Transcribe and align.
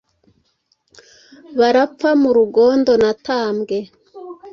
barapfa 1.59 2.09
mu 2.21 2.29
rugondo 2.37 2.91
na 3.03 3.11
tambwe 3.25 3.77